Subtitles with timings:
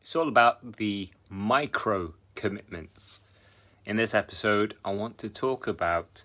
[0.00, 3.20] It's all about the micro commitments.
[3.84, 6.24] In this episode, I want to talk about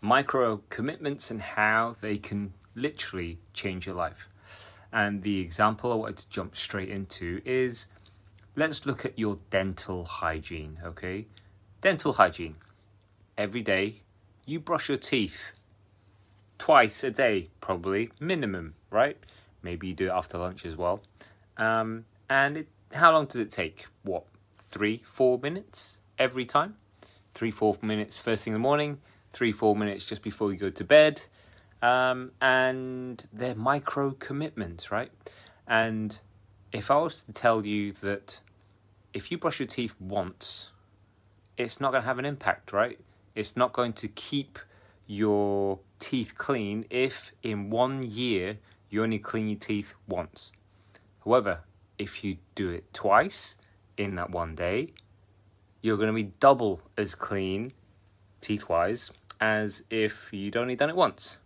[0.00, 4.28] micro commitments and how they can literally change your life.
[4.92, 7.86] And the example I wanted to jump straight into is
[8.56, 11.26] let's look at your dental hygiene, okay?
[11.80, 12.56] Dental hygiene.
[13.38, 14.02] Every day,
[14.46, 15.52] you brush your teeth
[16.58, 19.16] twice a day, probably, minimum, right?
[19.62, 21.02] Maybe you do it after lunch as well.
[21.56, 23.86] Um, and it, how long does it take?
[24.02, 24.24] What,
[24.54, 26.76] three, four minutes every time?
[27.34, 29.00] Three, four minutes first thing in the morning,
[29.32, 31.22] three, four minutes just before you go to bed.
[31.80, 35.10] Um, and they're micro commitments, right?
[35.66, 36.18] And
[36.72, 38.40] if I was to tell you that
[39.12, 40.70] if you brush your teeth once,
[41.56, 42.98] it's not going to have an impact, right?
[43.34, 44.58] It's not going to keep
[45.06, 50.52] your teeth clean if in one year you only clean your teeth once.
[51.24, 51.60] However,
[52.02, 53.56] if you do it twice
[53.96, 54.92] in that one day,
[55.80, 57.72] you're going to be double as clean
[58.40, 61.38] teeth wise as if you'd only done it once.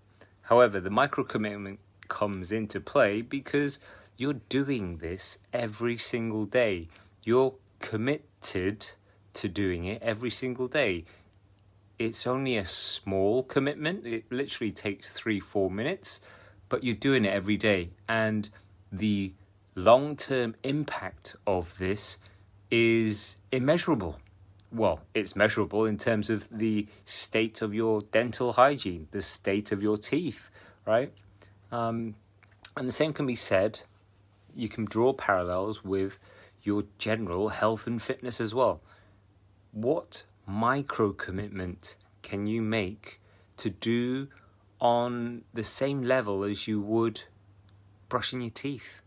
[0.42, 3.80] However, the micro commitment comes into play because
[4.16, 6.88] you're doing this every single day.
[7.22, 8.90] You're committed
[9.34, 11.04] to doing it every single day.
[11.98, 16.20] It's only a small commitment, it literally takes three, four minutes,
[16.68, 17.90] but you're doing it every day.
[18.08, 18.48] And
[18.92, 19.32] the
[19.76, 22.18] long term impact of this
[22.70, 24.18] is immeasurable.
[24.72, 29.82] Well, it's measurable in terms of the state of your dental hygiene, the state of
[29.82, 30.50] your teeth,
[30.84, 31.12] right?
[31.70, 32.16] Um,
[32.76, 33.80] and the same can be said,
[34.54, 36.18] you can draw parallels with
[36.62, 38.80] your general health and fitness as well.
[39.72, 43.20] What micro commitment can you make
[43.58, 44.28] to do
[44.80, 47.22] on the same level as you would
[48.08, 49.02] brushing your teeth?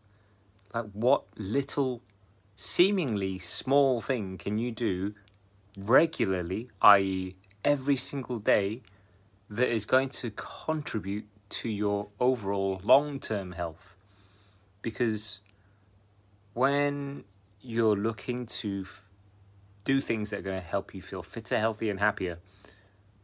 [0.74, 2.02] Like, what little,
[2.56, 5.16] seemingly small thing can you do
[5.78, 8.82] regularly, i.e., every single day,
[9.50, 13.96] that is going to contribute to your overall long term health?
[14.82, 15.42] Because
[16.54, 17.24] when
[17.62, 19.04] you're looking to f-
[19.84, 22.38] do things that are going to help you feel fitter, healthier, and happier,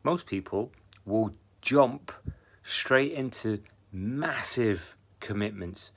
[0.03, 0.71] most people
[1.05, 2.11] will jump
[2.63, 3.61] straight into
[3.91, 5.91] massive commitments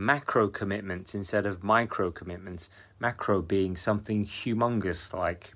[0.00, 2.70] macro commitments instead of micro commitments.
[2.98, 5.52] Macro being something humongous like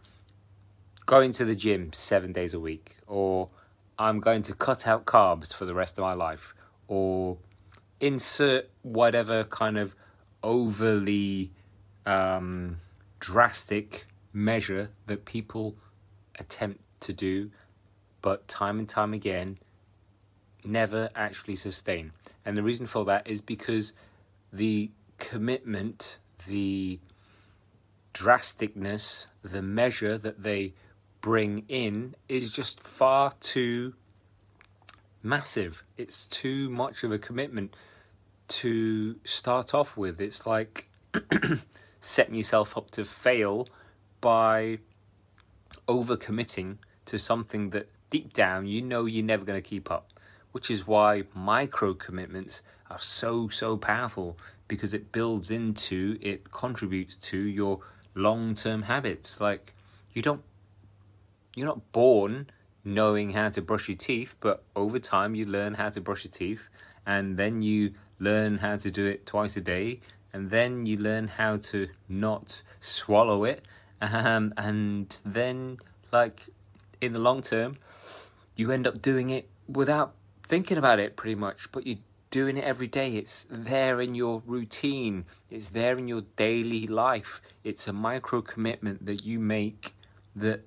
[1.07, 3.49] going to the gym seven days a week, or
[3.99, 6.55] I'm going to cut out carbs for the rest of my life,
[6.89, 7.39] or
[8.01, 9.95] insert whatever kind of
[10.43, 11.51] overly
[12.05, 12.81] um,
[13.21, 15.75] drastic measure that people
[16.39, 17.51] attempt to do,
[18.21, 19.59] but time and time again
[20.65, 22.13] never actually sustain.
[22.45, 23.95] And the reason for that is because
[24.55, 27.01] the commitment, the
[28.13, 30.73] drasticness, the measure that they
[31.21, 33.95] bring in is just far too
[35.23, 35.83] massive.
[35.97, 37.75] It's too much of a commitment
[38.47, 40.21] to start off with.
[40.21, 40.89] It's like
[42.01, 43.67] setting yourself up to fail
[44.21, 44.79] by
[45.89, 46.77] overcommitting
[47.07, 50.14] to something that deep down you know you're never going to keep up
[50.55, 54.39] which is why micro commitments are so so powerful
[54.69, 57.81] because it builds into it contributes to your
[58.15, 59.41] long-term habits.
[59.41, 59.75] Like
[60.13, 60.45] you don't
[61.57, 62.47] you're not born
[62.85, 66.31] knowing how to brush your teeth but over time you learn how to brush your
[66.31, 66.69] teeth
[67.05, 69.99] and then you learn how to do it twice a day
[70.33, 73.65] and then you learn how to not swallow it.
[74.01, 75.79] Um, and then
[76.13, 76.49] like
[77.01, 77.79] in the long term
[78.55, 80.15] you end up doing it without
[80.47, 81.99] thinking about it pretty much, but you're
[82.31, 83.17] doing it every day.
[83.17, 87.41] It's there in your routine, it's there in your daily life.
[87.63, 89.95] It's a micro commitment that you make
[90.37, 90.63] that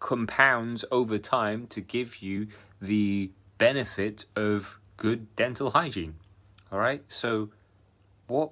[0.00, 2.48] compounds over time to give you
[2.80, 6.16] the benefit of good dental hygiene.
[6.70, 7.50] All right, so
[8.26, 8.50] what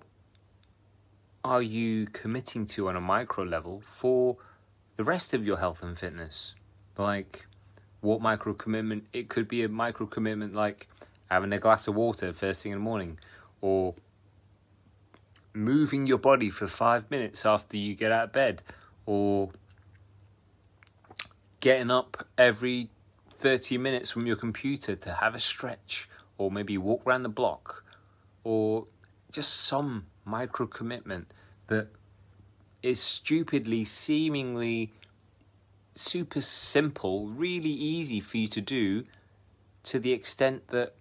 [1.44, 4.36] are you committing to on a micro level for
[4.96, 6.54] the rest of your health and fitness?
[6.96, 7.46] Like,
[8.04, 10.86] what micro commitment it could be a micro commitment like
[11.30, 13.18] having a glass of water first thing in the morning
[13.60, 13.94] or
[15.54, 18.62] moving your body for five minutes after you get out of bed
[19.06, 19.50] or
[21.60, 22.90] getting up every
[23.32, 27.84] 30 minutes from your computer to have a stretch or maybe walk around the block
[28.42, 28.86] or
[29.32, 31.30] just some micro commitment
[31.68, 31.88] that
[32.82, 34.92] is stupidly seemingly
[35.94, 39.04] super simple, really easy for you to do
[39.84, 40.94] to the extent that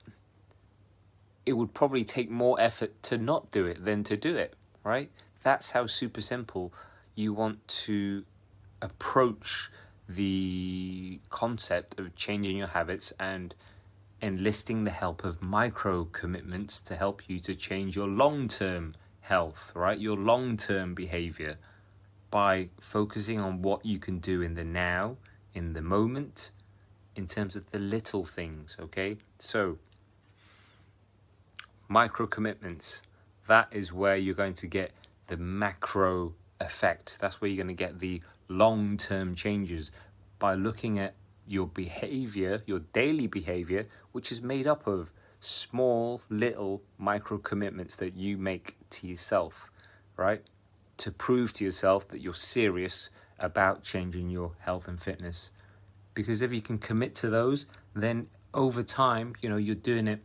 [1.45, 5.09] it would probably take more effort to not do it than to do it, right?
[5.41, 6.73] That's how super simple
[7.15, 8.23] you want to
[8.81, 9.69] approach
[10.07, 13.55] the concept of changing your habits and
[14.21, 19.71] enlisting the help of micro commitments to help you to change your long term health,
[19.75, 19.99] right?
[19.99, 21.57] Your long term behavior
[22.33, 25.17] by focusing on what you can do in the now,
[25.53, 26.49] in the moment,
[27.15, 29.17] in terms of the little things, okay?
[29.37, 29.77] So,
[31.87, 33.03] micro commitments,
[33.45, 34.93] that is where you're going to get
[35.27, 37.19] the macro effect.
[37.21, 39.91] That's where you're going to get the long term changes
[40.39, 41.13] by looking at
[41.47, 48.15] your behavior, your daily behavior, which is made up of small, little micro commitments that
[48.15, 49.69] you make to yourself,
[50.17, 50.41] right?
[50.97, 53.09] To prove to yourself that you're serious
[53.39, 55.51] about changing your health and fitness.
[56.13, 60.21] Because if you can commit to those, then over time, you know, you're doing it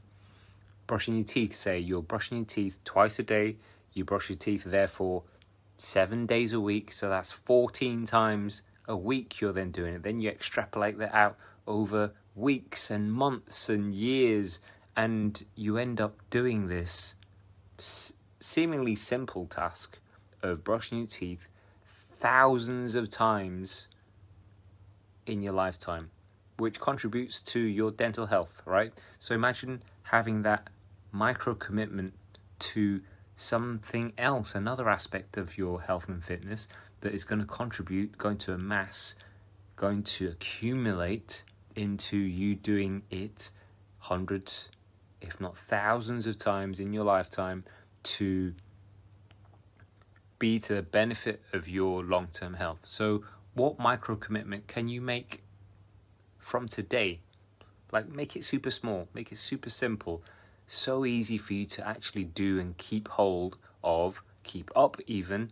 [0.87, 3.57] brushing your teeth, say you're brushing your teeth twice a day,
[3.93, 5.23] you brush your teeth therefore
[5.77, 10.03] seven days a week, so that's 14 times a week you're then doing it.
[10.03, 11.37] Then you extrapolate that out
[11.67, 14.61] over weeks and months and years,
[14.97, 17.15] and you end up doing this
[18.41, 19.99] seemingly simple task
[20.43, 21.49] of brushing your teeth
[22.19, 23.89] thousands of times
[25.27, 26.11] in your lifetime,
[26.57, 28.93] which contributes to your dental health, right?
[29.19, 30.69] So imagine having that
[31.13, 32.15] micro commitment
[32.59, 33.03] to
[33.37, 36.67] something else, another aspect of your health and fitness
[37.01, 39.15] that is going to contribute, going to amass,
[39.77, 41.45] going to accumulate
[41.77, 43.51] into you doing it
[43.99, 44.69] hundreds,
[45.21, 47.65] if not thousands of times in your lifetime
[48.03, 48.55] to
[50.39, 52.81] be to the benefit of your long term health.
[52.85, 53.25] So,
[53.55, 55.43] what micro commitment can you make
[56.39, 57.21] from today?
[57.91, 60.23] Like, make it super small, make it super simple,
[60.67, 65.51] so easy for you to actually do and keep hold of, keep up even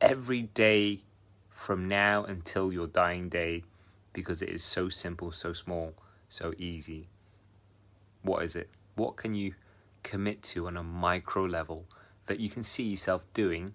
[0.00, 1.00] every day
[1.48, 3.64] from now until your dying day
[4.12, 5.94] because it is so simple, so small,
[6.28, 7.08] so easy.
[8.22, 8.70] What is it?
[8.94, 9.54] What can you
[10.02, 11.86] commit to on a micro level
[12.26, 13.74] that you can see yourself doing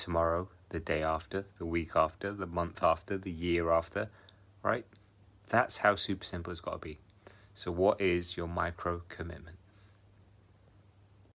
[0.00, 4.08] tomorrow, the day after, the week after, the month after, the year after,
[4.62, 4.86] right?
[5.48, 6.98] That's how super simple it's got to be.
[7.54, 9.59] So, what is your micro commitment?